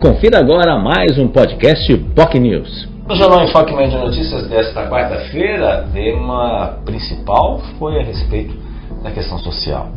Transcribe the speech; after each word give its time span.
Confira 0.00 0.38
agora 0.38 0.78
mais 0.78 1.18
um 1.18 1.26
podcast 1.26 1.92
POC 2.14 2.38
News. 2.38 2.88
No 3.08 3.16
Jornal 3.16 3.42
Enfoque 3.42 3.74
de 3.74 3.96
Notícias 3.96 4.46
desta 4.46 4.88
quarta-feira, 4.88 5.88
tema 5.92 6.78
principal 6.84 7.58
foi 7.80 7.98
a 7.98 8.04
respeito 8.04 8.54
da 9.02 9.10
questão 9.10 9.40
social. 9.40 9.88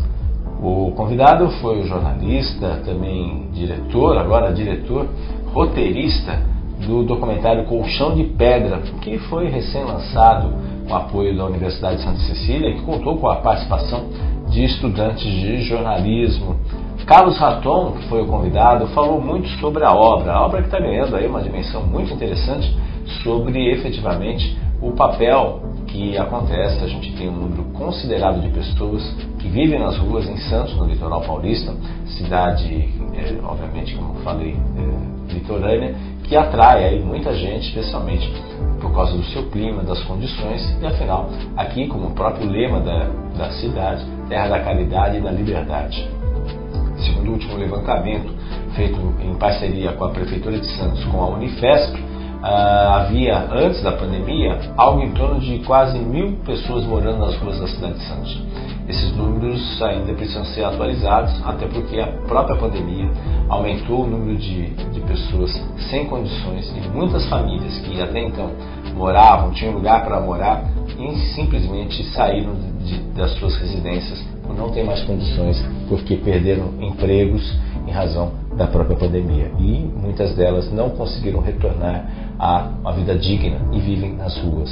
O 0.60 0.92
convidado 0.96 1.52
foi 1.62 1.82
o 1.82 1.86
jornalista, 1.86 2.82
também 2.84 3.48
diretor, 3.54 4.18
agora 4.18 4.52
diretor, 4.52 5.06
roteirista 5.54 6.42
do 6.80 7.04
documentário 7.04 7.66
Colchão 7.66 8.16
de 8.16 8.24
Pedra, 8.24 8.80
que 9.02 9.20
foi 9.30 9.50
recém-lançado 9.50 10.52
com 10.88 10.96
apoio 10.96 11.38
da 11.38 11.46
Universidade 11.46 11.98
de 11.98 12.04
Santa 12.04 12.20
Cecília 12.22 12.72
e 12.72 12.74
que 12.74 12.82
contou 12.82 13.18
com 13.18 13.30
a 13.30 13.36
participação 13.36 14.10
de 14.50 14.64
estudantes 14.66 15.24
de 15.24 15.62
jornalismo 15.62 16.58
Carlos 17.06 17.38
Raton, 17.38 17.94
que 17.94 18.08
foi 18.08 18.22
o 18.22 18.28
convidado, 18.28 18.88
falou 18.88 19.20
muito 19.20 19.48
sobre 19.60 19.84
a 19.84 19.92
obra, 19.92 20.34
a 20.34 20.46
obra 20.46 20.62
que 20.62 20.68
está 20.68 20.80
ganhando 20.80 21.16
aí 21.16 21.28
uma 21.28 21.42
dimensão 21.42 21.84
muito 21.84 22.14
interessante 22.14 22.76
sobre 23.24 23.72
efetivamente 23.72 24.58
o 24.82 24.92
papel 24.92 25.62
que 25.88 26.18
acontece. 26.18 26.84
A 26.84 26.88
gente 26.88 27.12
tem 27.14 27.28
um 27.28 27.34
número 27.34 27.64
considerável 27.74 28.42
de 28.42 28.50
pessoas 28.50 29.04
que 29.40 29.48
vivem 29.48 29.80
nas 29.80 29.98
ruas 29.98 30.28
em 30.28 30.38
Santos, 30.38 30.76
no 30.78 30.86
litoral 30.86 31.22
paulista, 31.22 31.74
cidade, 32.18 32.90
é, 33.16 33.36
obviamente, 33.44 33.96
como 33.96 34.14
falei, 34.22 34.56
é, 34.56 35.34
litorânea, 35.34 35.96
que 36.24 36.36
atrai 36.36 36.86
aí 36.86 37.00
muita 37.02 37.34
gente, 37.34 37.68
especialmente 37.68 38.32
por 38.80 38.94
causa 38.94 39.18
do 39.18 39.24
seu 39.26 39.50
clima, 39.50 39.84
das 39.84 40.02
condições, 40.04 40.78
e 40.82 40.86
afinal, 40.86 41.30
aqui, 41.58 41.88
como 41.88 42.08
o 42.08 42.12
próprio 42.12 42.50
lema 42.50 42.80
da, 42.80 43.10
da 43.38 43.52
cidade, 43.52 44.06
terra 44.30 44.48
da 44.48 44.60
caridade 44.60 45.18
e 45.18 45.22
da 45.22 45.32
liberdade 45.32 46.21
segundo 47.02 47.30
o 47.30 47.34
último 47.34 47.58
levantamento 47.58 48.34
feito 48.76 49.00
em 49.22 49.34
parceria 49.36 49.94
com 49.94 50.06
a 50.06 50.10
Prefeitura 50.10 50.58
de 50.58 50.68
Santos, 50.78 51.04
com 51.06 51.22
a 51.22 51.30
Unifesp, 51.30 51.96
uh, 51.96 52.94
havia, 52.94 53.48
antes 53.52 53.82
da 53.82 53.92
pandemia, 53.92 54.60
algo 54.78 55.02
em 55.02 55.12
torno 55.12 55.40
de 55.40 55.60
quase 55.60 56.00
mil 56.00 56.38
pessoas 56.46 56.86
morando 56.86 57.20
nas 57.20 57.36
ruas 57.38 57.60
da 57.60 57.68
cidade 57.68 57.94
de 57.96 58.06
Santos. 58.06 58.42
Esses 58.88 59.16
números 59.16 59.82
ainda 59.82 60.14
precisam 60.14 60.44
ser 60.46 60.66
atualizados, 60.66 61.34
até 61.46 61.66
porque 61.68 62.00
a 62.00 62.08
própria 62.28 62.58
pandemia 62.58 63.10
aumentou 63.48 64.04
o 64.04 64.08
número 64.08 64.38
de, 64.38 64.70
de 64.70 65.00
pessoas 65.02 65.52
sem 65.90 66.08
condições 66.08 66.74
e 66.76 66.90
muitas 66.90 67.26
famílias 67.30 67.78
que 67.80 68.02
até 68.02 68.22
então 68.22 68.52
moravam, 68.96 69.52
tinham 69.52 69.74
lugar 69.74 70.04
para 70.04 70.20
morar 70.20 70.64
simplesmente 71.36 72.04
saíram 72.12 72.54
de, 72.80 72.98
das 73.16 73.32
suas 73.34 73.56
residências 73.58 74.24
não 74.58 74.70
têm 74.70 74.84
mais 74.84 75.02
condições 75.04 75.64
porque 75.88 76.16
perderam 76.18 76.74
empregos 76.80 77.58
em 77.88 77.92
razão 77.92 78.32
da 78.56 78.68
própria 78.68 78.96
pandemia 78.96 79.52
e 79.60 79.90
muitas 79.96 80.36
delas 80.36 80.72
não 80.72 80.90
conseguiram 80.92 81.42
retornar 81.42 82.06
a 82.38 82.70
uma 82.82 82.94
vida 82.94 83.16
digna 83.16 83.60
e 83.72 83.80
vivem 83.80 84.14
nas 84.14 84.38
ruas. 84.38 84.70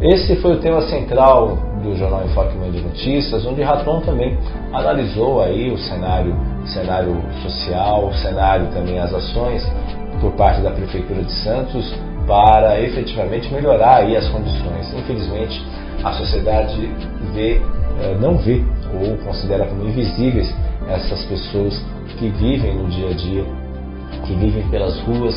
Esse 0.00 0.36
foi 0.36 0.54
o 0.54 0.60
tema 0.60 0.80
central 0.82 1.58
do 1.82 1.94
jornal 1.94 2.24
Enfoque 2.24 2.56
Meio 2.56 2.82
Notícias, 2.82 3.44
onde 3.44 3.62
Raton 3.62 4.00
também 4.00 4.38
analisou 4.72 5.42
aí 5.42 5.70
o 5.70 5.76
cenário, 5.76 6.34
cenário 6.64 7.20
social, 7.42 8.06
o 8.06 8.14
cenário 8.14 8.68
também 8.68 8.98
as 8.98 9.12
ações 9.12 9.62
por 10.20 10.32
parte 10.32 10.62
da 10.62 10.70
prefeitura 10.70 11.22
de 11.22 11.32
Santos 11.32 11.94
para 12.26 12.80
efetivamente 12.80 13.52
melhorar 13.52 13.96
aí 13.96 14.16
as 14.16 14.28
condições. 14.28 14.92
Infelizmente, 14.94 15.62
a 16.04 16.12
sociedade 16.12 16.88
vê, 17.32 17.60
eh, 18.00 18.16
não 18.20 18.36
vê 18.36 18.62
ou 18.92 19.16
considera 19.18 19.66
como 19.66 19.88
invisíveis 19.88 20.52
essas 20.88 21.24
pessoas 21.26 21.84
que 22.18 22.28
vivem 22.30 22.74
no 22.74 22.88
dia 22.88 23.10
a 23.10 23.12
dia, 23.12 23.44
que 24.26 24.34
vivem 24.34 24.68
pelas 24.68 24.98
ruas 25.00 25.34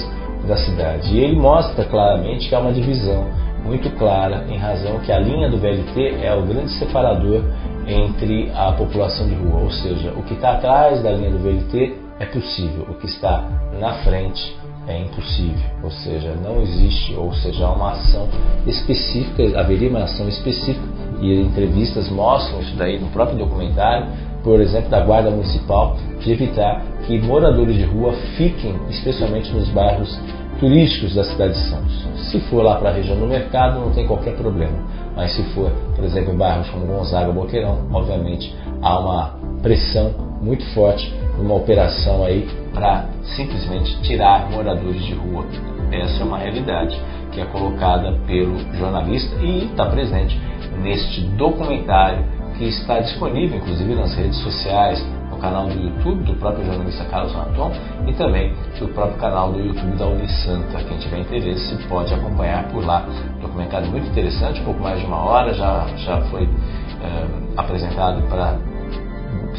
da 0.47 0.57
cidade. 0.57 1.15
E 1.15 1.19
ele 1.19 1.35
mostra 1.35 1.85
claramente 1.85 2.49
que 2.49 2.55
há 2.55 2.59
uma 2.59 2.71
divisão 2.73 3.27
muito 3.63 3.89
clara 3.97 4.45
em 4.49 4.57
razão 4.57 4.99
que 4.99 5.11
a 5.11 5.19
linha 5.19 5.49
do 5.49 5.57
VLT 5.57 6.17
é 6.21 6.33
o 6.33 6.41
grande 6.41 6.71
separador 6.71 7.41
entre 7.87 8.51
a 8.55 8.71
população 8.73 9.27
de 9.27 9.35
rua, 9.35 9.61
ou 9.61 9.71
seja, 9.71 10.13
o 10.15 10.23
que 10.23 10.33
está 10.33 10.53
atrás 10.53 11.01
da 11.01 11.11
linha 11.11 11.31
do 11.31 11.39
VLT 11.39 11.97
é 12.19 12.25
possível, 12.25 12.85
o 12.89 12.93
que 12.95 13.05
está 13.05 13.47
na 13.79 13.93
frente 14.03 14.55
é 14.87 14.99
impossível, 14.99 15.69
ou 15.81 15.91
seja, 15.91 16.35
não 16.43 16.61
existe, 16.61 17.15
ou 17.15 17.33
seja, 17.33 17.69
uma 17.69 17.91
ação 17.91 18.27
específica, 18.67 19.59
haveria 19.59 19.89
uma 19.89 20.03
ação 20.03 20.27
específica 20.27 20.85
e 21.21 21.41
entrevistas 21.41 22.09
mostram 22.09 22.59
isso 22.59 22.75
daí 22.75 22.99
no 22.99 23.07
próprio 23.07 23.37
documentário, 23.37 24.07
por 24.43 24.59
exemplo, 24.59 24.89
da 24.89 24.99
Guarda 24.99 25.29
Municipal, 25.29 25.95
de 26.19 26.31
evitar 26.31 26.83
que 27.05 27.17
moradores 27.21 27.77
de 27.77 27.83
rua 27.83 28.13
fiquem, 28.35 28.75
especialmente 28.89 29.51
nos 29.53 29.69
bairros 29.69 30.19
turísticos 30.59 31.15
da 31.15 31.23
cidade 31.23 31.53
de 31.53 31.59
Santos. 31.69 32.07
Se 32.29 32.39
for 32.41 32.63
lá 32.63 32.75
para 32.75 32.89
a 32.89 32.93
região 32.93 33.17
do 33.17 33.25
mercado, 33.25 33.79
não 33.79 33.91
tem 33.91 34.05
qualquer 34.05 34.35
problema. 34.35 34.77
Mas 35.15 35.33
se 35.33 35.43
for, 35.53 35.71
por 35.95 36.03
exemplo, 36.03 36.33
em 36.33 36.37
bairros 36.37 36.69
como 36.69 36.85
Gonzaga, 36.85 37.31
Boqueirão, 37.31 37.87
obviamente 37.91 38.53
há 38.81 38.99
uma 38.99 39.35
pressão 39.61 40.11
muito 40.41 40.65
forte 40.73 41.13
numa 41.37 41.55
operação 41.55 42.23
aí 42.23 42.47
para 42.73 43.05
simplesmente 43.35 44.01
tirar 44.01 44.49
moradores 44.49 45.03
de 45.03 45.13
rua. 45.13 45.45
Essa 45.91 46.23
é 46.23 46.25
uma 46.25 46.37
realidade 46.37 46.99
que 47.31 47.41
é 47.41 47.45
colocada 47.45 48.13
pelo 48.25 48.57
jornalista 48.77 49.35
e 49.37 49.65
está 49.65 49.85
presente 49.85 50.39
neste 50.81 51.21
documentário 51.21 52.23
que 52.57 52.65
está 52.65 52.99
disponível 52.99 53.57
inclusive 53.57 53.95
nas 53.95 54.15
redes 54.15 54.37
sociais, 54.39 55.03
no 55.31 55.37
canal 55.37 55.67
do 55.67 55.73
YouTube 55.73 56.23
do 56.23 56.35
próprio 56.35 56.65
jornalista 56.65 57.05
Carlos 57.05 57.33
Naton 57.33 57.71
e 58.07 58.13
também 58.13 58.53
do 58.79 58.87
próprio 58.89 59.17
canal 59.17 59.51
do 59.51 59.59
YouTube 59.59 59.97
da 59.97 60.07
Unisanta. 60.07 60.83
Quem 60.83 60.97
tiver 60.97 61.19
interesse 61.19 61.75
pode 61.87 62.13
acompanhar 62.13 62.67
por 62.69 62.85
lá. 62.85 63.05
Documentário 63.41 63.89
muito 63.89 64.07
interessante, 64.07 64.61
pouco 64.61 64.81
mais 64.81 64.99
de 64.99 65.05
uma 65.05 65.17
hora, 65.17 65.53
já, 65.53 65.87
já 65.97 66.21
foi 66.29 66.43
é, 66.43 67.27
apresentado 67.57 68.21
para 68.29 68.57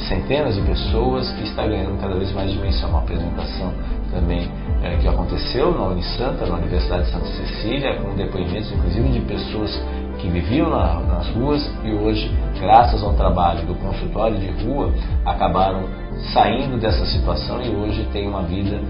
centenas 0.08 0.54
de 0.54 0.62
pessoas 0.62 1.30
e 1.38 1.44
está 1.44 1.66
ganhando 1.66 1.84
cada 2.14 2.19
vez 2.19 2.32
mais 2.32 2.52
dimensão. 2.52 2.91
Uma 2.91 3.00
apresentação 3.00 3.72
também 4.12 4.48
é, 4.82 4.97
que 4.97 5.08
aconteceu 5.08 5.72
na 5.72 5.88
Unisanta, 5.88 6.47
na 6.47 6.56
Universidade 6.56 7.04
de 7.04 7.10
Santa 7.10 7.26
Cecília, 7.26 7.97
com 8.00 8.14
depoimentos 8.14 8.70
inclusive 8.72 9.08
de 9.08 9.20
pessoas 9.20 9.82
que 10.19 10.28
viviam 10.28 10.70
na, 10.70 11.00
nas 11.00 11.28
ruas 11.30 11.74
e 11.82 11.92
hoje, 11.92 12.30
graças 12.60 13.03
ao 13.03 13.14
trabalho 13.14 13.66
do 13.66 13.74
consultório 13.74 14.38
de 14.38 14.64
rua, 14.64 14.92
acabaram 15.24 15.88
saindo 16.32 16.78
dessa 16.78 17.04
situação 17.06 17.60
e 17.60 17.69
hoje 17.74 18.04
têm 18.12 18.28
uma 18.28 18.42
vida 18.42 18.80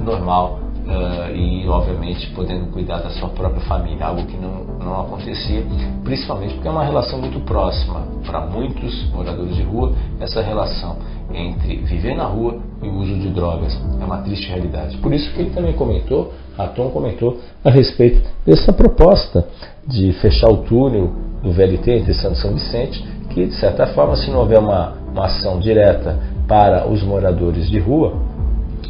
normal 0.00 0.60
uh, 0.88 1.36
e, 1.36 1.68
obviamente, 1.68 2.30
podendo 2.30 2.66
cuidar 2.72 2.98
da 2.98 3.10
sua 3.10 3.28
própria 3.28 3.60
família, 3.62 4.06
algo 4.06 4.24
que 4.26 4.36
não, 4.36 4.64
não 4.78 5.00
acontecia, 5.02 5.62
principalmente 6.02 6.54
porque 6.54 6.68
é 6.68 6.70
uma 6.70 6.84
relação 6.84 7.20
muito 7.20 7.38
próxima 7.40 8.02
para 8.26 8.40
muitos 8.46 9.10
moradores 9.12 9.54
de 9.54 9.62
rua, 9.62 9.92
essa 10.18 10.40
relação 10.40 10.96
entre 11.32 11.76
viver 11.76 12.14
na 12.14 12.24
rua 12.24 12.58
e 12.82 12.88
o 12.88 12.94
uso 12.94 13.14
de 13.16 13.28
drogas. 13.28 13.78
É 14.00 14.04
uma 14.04 14.18
triste 14.18 14.48
realidade. 14.48 14.96
Por 14.98 15.12
isso 15.12 15.30
que 15.34 15.40
ele 15.40 15.50
também 15.50 15.74
comentou, 15.74 16.32
Tom 16.74 16.90
comentou 16.90 17.38
a 17.64 17.70
respeito 17.70 18.28
dessa 18.44 18.72
proposta 18.72 19.46
de 19.86 20.12
fechar 20.14 20.50
o 20.50 20.58
túnel 20.58 21.12
do 21.42 21.52
VLT 21.52 21.90
entre 21.90 22.14
Santos 22.14 22.38
e 22.38 22.42
São 22.42 22.54
Vicente, 22.54 23.06
que 23.30 23.46
de 23.46 23.54
certa 23.54 23.86
forma, 23.88 24.16
se 24.16 24.30
não 24.30 24.40
houver 24.40 24.58
uma, 24.58 24.94
uma 25.12 25.26
ação 25.26 25.60
direta 25.60 26.18
para 26.48 26.88
os 26.88 27.02
moradores 27.02 27.68
de 27.70 27.78
rua, 27.78 28.16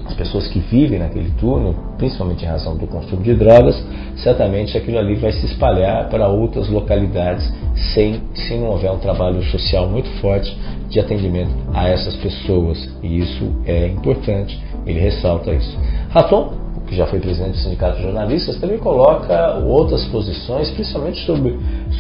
as 0.08 0.14
pessoas 0.14 0.48
que 0.48 0.58
vivem 0.58 0.98
naquele 0.98 1.30
túnel, 1.32 1.74
principalmente 1.98 2.42
em 2.42 2.48
razão 2.48 2.76
do 2.76 2.86
consumo 2.86 3.22
de 3.22 3.34
drogas, 3.34 3.76
certamente 4.16 4.76
aquilo 4.76 4.98
ali 4.98 5.14
vai 5.16 5.32
se 5.32 5.44
espalhar 5.44 6.08
para 6.08 6.28
outras 6.28 6.68
localidades 6.68 7.46
sem, 7.94 8.22
se 8.34 8.54
não 8.54 8.70
houver 8.70 8.90
um 8.90 8.98
trabalho 8.98 9.42
social 9.44 9.86
muito 9.86 10.08
forte 10.20 10.56
de 10.88 10.98
atendimento 10.98 11.50
a 11.74 11.88
essas 11.88 12.16
pessoas. 12.16 12.88
E 13.02 13.18
isso 13.18 13.52
é 13.66 13.88
importante, 13.88 14.58
ele 14.86 14.98
ressalta 14.98 15.52
isso. 15.52 15.78
Raton, 16.08 16.54
que 16.86 16.96
já 16.96 17.06
foi 17.06 17.20
presidente 17.20 17.52
do 17.52 17.58
Sindicato 17.58 17.98
de 17.98 18.04
Jornalistas, 18.04 18.58
também 18.58 18.78
coloca 18.78 19.58
outras 19.58 20.06
posições, 20.06 20.70
principalmente 20.70 21.24
sobre, 21.26 21.54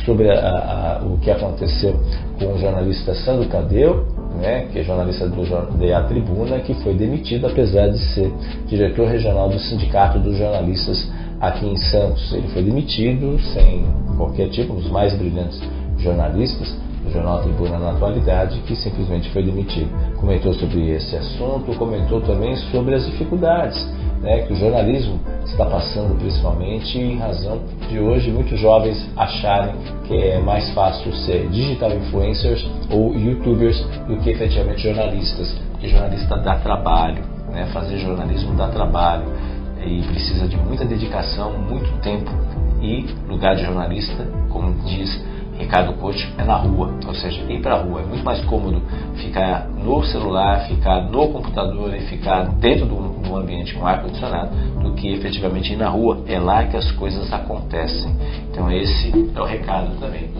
sobre 0.06 0.30
a, 0.30 0.98
a, 1.02 1.04
o 1.04 1.18
que 1.18 1.30
aconteceu 1.30 1.94
com 2.38 2.54
o 2.54 2.58
jornalista 2.58 3.14
Sandro 3.14 3.46
Cadeu, 3.50 4.06
né, 4.36 4.68
que 4.72 4.78
é 4.78 4.82
jornalista 4.82 5.28
do 5.28 5.44
da 5.78 6.02
Tribuna, 6.04 6.60
que 6.60 6.74
foi 6.74 6.94
demitido 6.94 7.46
apesar 7.46 7.88
de 7.88 7.98
ser 7.98 8.32
diretor 8.66 9.08
regional 9.08 9.48
do 9.48 9.58
Sindicato 9.58 10.18
dos 10.18 10.36
Jornalistas 10.36 11.10
aqui 11.40 11.66
em 11.66 11.76
Santos. 11.76 12.32
Ele 12.32 12.48
foi 12.48 12.62
demitido 12.62 13.38
sem 13.54 13.84
qualquer 14.16 14.48
tipo, 14.48 14.72
um 14.72 14.76
dos 14.76 14.90
mais 14.90 15.14
brilhantes 15.14 15.60
jornalistas 15.98 16.76
do 17.04 17.12
jornal 17.12 17.42
Tribuna 17.42 17.78
na 17.78 17.90
atualidade, 17.92 18.60
que 18.66 18.76
simplesmente 18.76 19.30
foi 19.30 19.42
demitido. 19.42 19.90
Comentou 20.16 20.52
sobre 20.54 20.90
esse 20.90 21.16
assunto, 21.16 21.76
comentou 21.76 22.20
também 22.20 22.56
sobre 22.70 22.94
as 22.94 23.06
dificuldades 23.06 23.86
né, 24.28 24.42
que 24.42 24.52
o 24.52 24.56
jornalismo 24.56 25.18
está 25.46 25.64
passando, 25.64 26.18
principalmente 26.18 26.98
em 26.98 27.16
razão 27.16 27.62
de 27.88 27.98
hoje 27.98 28.30
muitos 28.30 28.60
jovens 28.60 29.08
acharem 29.16 29.74
que 30.06 30.14
é 30.14 30.38
mais 30.38 30.70
fácil 30.74 31.10
ser 31.14 31.48
digital 31.48 31.90
influencers 31.92 32.68
ou 32.90 33.14
youtubers 33.14 33.80
do 34.06 34.18
que 34.18 34.28
efetivamente 34.28 34.82
jornalistas, 34.82 35.56
que 35.80 35.88
jornalista 35.88 36.36
dá 36.36 36.56
trabalho. 36.56 37.24
Né? 37.50 37.66
Fazer 37.72 37.96
jornalismo 37.98 38.54
dá 38.54 38.68
trabalho 38.68 39.24
e 39.82 40.02
precisa 40.02 40.46
de 40.46 40.58
muita 40.58 40.84
dedicação, 40.84 41.58
muito 41.58 41.90
tempo 42.02 42.30
e 42.82 43.06
lugar 43.26 43.56
de 43.56 43.64
jornalista, 43.64 44.26
como 44.50 44.74
diz 44.84 45.24
Ricardo 45.58 45.92
Coach, 45.94 46.32
é 46.38 46.44
na 46.44 46.56
rua, 46.56 46.94
ou 47.06 47.14
seja, 47.14 47.40
ir 47.52 47.60
para 47.60 47.74
a 47.74 47.82
rua. 47.82 48.00
É 48.00 48.04
muito 48.04 48.24
mais 48.24 48.44
cômodo 48.44 48.80
ficar 49.16 49.68
no 49.68 50.02
celular, 50.04 50.66
ficar 50.68 51.02
no 51.02 51.28
computador 51.28 51.94
e 51.94 52.00
ficar 52.02 52.44
dentro 52.54 52.86
de 52.86 52.94
um 52.94 53.36
ambiente 53.36 53.74
com 53.74 53.86
ar-condicionado 53.86 54.54
do 54.82 54.94
que 54.94 55.12
efetivamente 55.12 55.72
ir 55.72 55.76
na 55.76 55.88
rua. 55.88 56.22
É 56.26 56.38
lá 56.38 56.64
que 56.64 56.76
as 56.76 56.90
coisas 56.92 57.32
acontecem. 57.32 58.14
Então 58.50 58.70
esse 58.70 59.30
é 59.34 59.40
o 59.40 59.44
recado 59.44 59.98
também 59.98 60.30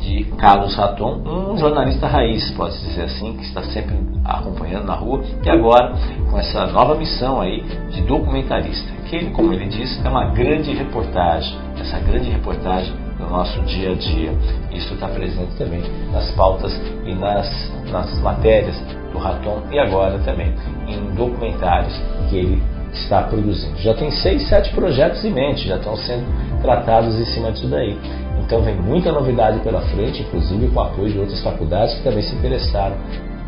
de 0.00 0.24
Carlos 0.38 0.74
Raton, 0.74 1.22
um 1.26 1.58
jornalista 1.58 2.06
raiz, 2.06 2.50
pode 2.52 2.78
dizer 2.78 3.02
assim, 3.02 3.36
que 3.36 3.44
está 3.44 3.62
sempre 3.64 3.96
acompanhando 4.24 4.86
na 4.86 4.94
rua, 4.94 5.22
e 5.44 5.50
agora 5.50 5.92
com 6.30 6.38
essa 6.38 6.66
nova 6.68 6.94
missão 6.94 7.40
aí 7.40 7.62
de 7.90 8.00
documentarista, 8.02 8.90
que 9.08 9.16
ele, 9.16 9.30
como 9.30 9.52
ele 9.52 9.66
diz, 9.66 10.02
é 10.04 10.08
uma 10.08 10.26
grande 10.30 10.72
reportagem, 10.72 11.58
essa 11.78 11.98
grande 11.98 12.30
reportagem 12.30 12.94
do 13.18 13.26
nosso 13.28 13.60
dia 13.62 13.92
a 13.92 13.94
dia. 13.94 14.32
Isso 14.72 14.94
está 14.94 15.08
presente 15.08 15.54
também 15.56 15.82
nas 16.12 16.30
pautas 16.32 16.72
e 17.04 17.14
nas, 17.14 17.72
nas 17.90 18.20
matérias 18.20 18.76
do 19.12 19.18
Raton 19.18 19.62
e 19.70 19.78
agora 19.78 20.18
também 20.20 20.54
em 20.86 21.14
documentários 21.14 21.94
que 22.28 22.36
ele 22.36 22.62
está 22.92 23.22
produzindo. 23.22 23.76
Já 23.78 23.94
tem 23.94 24.10
seis, 24.10 24.48
sete 24.48 24.72
projetos 24.72 25.24
em 25.24 25.30
mente, 25.30 25.68
já 25.68 25.76
estão 25.76 25.96
sendo 25.96 26.26
tratados 26.62 27.14
em 27.18 27.24
cima 27.26 27.52
disso 27.52 27.68
daí. 27.68 27.98
Então 28.40 28.62
vem 28.62 28.76
muita 28.76 29.12
novidade 29.12 29.60
pela 29.60 29.82
frente, 29.82 30.22
inclusive 30.22 30.68
com 30.68 30.80
o 30.80 30.82
apoio 30.82 31.12
de 31.12 31.18
outras 31.18 31.42
faculdades 31.42 31.94
que 31.96 32.02
também 32.02 32.22
se 32.22 32.34
interessaram 32.34 32.96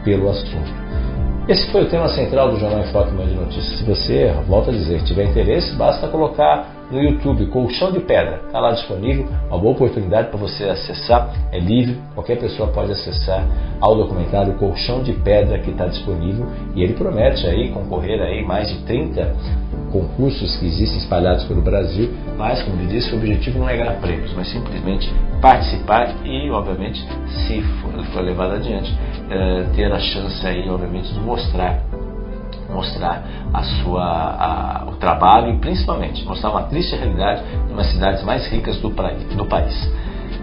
pelo 0.04 0.28
assunto. 0.28 0.89
Esse 1.48 1.70
foi 1.72 1.82
o 1.82 1.88
tema 1.88 2.08
central 2.08 2.50
do 2.50 2.60
Jornal 2.60 2.80
em 2.80 2.92
Foco 2.92 3.10
de 3.10 3.34
Notícias. 3.34 3.78
Se 3.78 3.84
você, 3.84 4.32
volta 4.46 4.70
a 4.70 4.74
dizer, 4.74 5.02
tiver 5.02 5.24
interesse, 5.24 5.74
basta 5.74 6.06
colocar 6.06 6.68
no 6.90 7.00
YouTube, 7.00 7.46
Colchão 7.46 7.90
de 7.92 8.00
Pedra. 8.00 8.40
Está 8.46 8.60
lá 8.60 8.72
disponível, 8.72 9.26
uma 9.48 9.58
boa 9.58 9.72
oportunidade 9.72 10.28
para 10.28 10.38
você 10.38 10.64
acessar, 10.64 11.32
é 11.50 11.58
livre, 11.58 11.98
qualquer 12.14 12.38
pessoa 12.38 12.68
pode 12.68 12.92
acessar 12.92 13.46
ao 13.80 13.96
documentário 13.96 14.54
Colchão 14.54 15.02
de 15.02 15.12
Pedra 15.12 15.58
que 15.58 15.70
está 15.70 15.86
disponível. 15.86 16.46
E 16.74 16.82
ele 16.82 16.92
promete 16.92 17.46
aí 17.46 17.70
concorrer 17.70 18.20
aí 18.20 18.44
mais 18.44 18.68
de 18.68 18.84
30 18.84 19.34
concursos 19.90 20.56
que 20.56 20.66
existem 20.66 20.98
espalhados 20.98 21.44
pelo 21.44 21.60
Brasil, 21.60 22.12
mas 22.36 22.62
como 22.62 22.80
ele 22.80 22.88
disse, 22.88 23.12
o 23.14 23.18
objetivo 23.18 23.58
não 23.58 23.68
é 23.68 23.76
ganhar 23.76 24.00
prêmios, 24.00 24.32
mas 24.34 24.48
simplesmente 24.48 25.12
participar 25.40 26.14
e, 26.24 26.50
obviamente, 26.50 27.04
se 27.28 27.62
for, 27.62 28.04
for 28.06 28.22
levado 28.22 28.54
adiante, 28.54 28.96
é, 29.30 29.64
ter 29.74 29.92
a 29.92 29.98
chance 29.98 30.46
aí, 30.46 30.68
obviamente, 30.68 31.12
de 31.12 31.20
mostrar 31.20 31.82
mostrar 32.72 33.24
a 33.52 33.62
sua, 33.62 34.04
a, 34.04 34.84
o 34.88 34.96
trabalho 34.96 35.54
e 35.54 35.58
principalmente 35.58 36.24
mostrar 36.24 36.50
uma 36.50 36.62
triste 36.64 36.94
realidade 36.94 37.42
de 37.42 37.72
uma 37.72 37.82
das 37.82 37.90
cidades 37.90 38.22
mais 38.22 38.46
ricas 38.46 38.76
do, 38.76 38.90
do 38.90 39.44
país. 39.46 39.92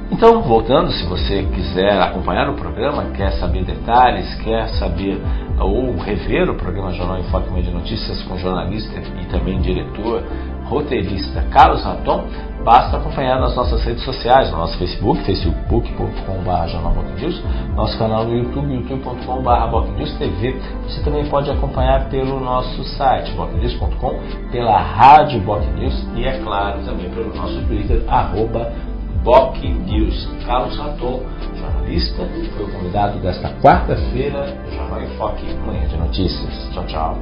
Então, 0.10 0.42
voltando, 0.42 0.90
se 0.92 1.06
você 1.06 1.44
quiser 1.44 2.02
acompanhar 2.02 2.50
o 2.50 2.54
programa, 2.54 3.12
quer 3.12 3.32
saber 3.34 3.66
detalhes, 3.66 4.34
quer 4.36 4.70
saber 4.70 5.22
ou 5.60 5.98
rever 5.98 6.50
o 6.50 6.56
programa 6.56 6.94
Jornal 6.94 7.20
em 7.20 7.24
Foco 7.24 7.52
Meio 7.52 7.66
de 7.66 7.72
Notícias 7.72 8.22
com 8.24 8.38
jornalista 8.38 9.00
e 9.22 9.26
também 9.26 9.60
diretor, 9.60 10.24
roteirista 10.66 11.42
Carlos 11.52 11.84
Raton, 11.84 12.26
basta 12.64 12.98
acompanhar 12.98 13.40
nas 13.40 13.56
nossas 13.56 13.84
redes 13.84 14.04
sociais, 14.04 14.52
no 14.52 14.58
nosso 14.58 14.78
Facebook, 14.78 15.22
facebook.com.br 15.24 17.76
nosso 17.76 17.98
canal 17.98 18.26
no 18.26 18.36
YouTube, 18.36 18.74
youtube.com.br 18.74 20.18
TV. 20.18 20.60
Você 20.84 21.02
também 21.04 21.26
pode 21.26 21.50
acompanhar 21.50 22.10
pelo 22.10 22.40
nosso 22.40 22.84
site, 22.84 23.32
bocnews.com, 23.32 24.20
pela 24.52 24.80
rádio 24.80 25.40
Bocnews 25.42 26.08
e, 26.16 26.26
é 26.26 26.40
claro, 26.40 26.82
também 26.84 27.10
pelo 27.10 27.34
nosso 27.36 27.62
Twitter, 27.66 28.04
arroba 28.08 28.72
BocNews. 29.28 30.26
Carlos 30.46 30.78
Raton, 30.78 31.22
jornalista, 31.60 32.26
foi 32.56 32.66
o 32.66 32.72
convidado 32.72 33.20
desta 33.20 33.50
quarta-feira 33.62 34.58
do 34.64 34.74
Jornal 34.74 35.02
em 35.02 35.18
Foque, 35.18 35.44
Manhã 35.66 35.86
de 35.86 35.98
Notícias. 35.98 36.70
Tchau, 36.74 36.86
tchau. 36.86 37.18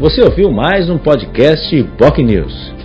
Você 0.00 0.20
ouviu 0.22 0.50
mais 0.50 0.90
um 0.90 0.98
podcast 0.98 1.80
Boc 1.96 2.18
News. 2.18 2.75